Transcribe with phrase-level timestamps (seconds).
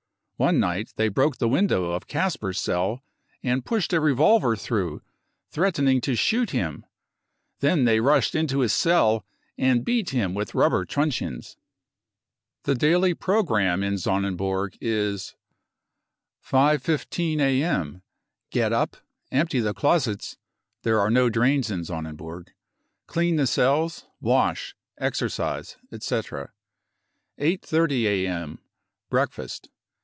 [0.51, 3.03] One night they broke the window of Kasper's cell
[3.43, 5.03] and pushed a revolver through,
[5.51, 6.83] threatening to shoot him.
[7.59, 9.23] Then they rushed into his cell
[9.55, 11.57] and beat him with rubber truncheons.
[12.63, 15.35] The daily programme in Sonnenburg is:
[16.43, 18.01] 5.15 a.m.
[18.49, 18.97] Get up,
[19.31, 20.39] empty the closets
[20.81, 22.47] (there are no drains in Sonnenburg),
[23.05, 26.51] clean the cells, wash, exercise, etc.
[27.39, 28.57] 8.30 a.m.
[29.07, 29.69] Breakfast.